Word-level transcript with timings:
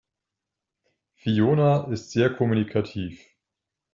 Fiona 1.13 1.83
ist 1.91 2.09
sehr 2.09 2.31
kommunikativ. 2.33 3.23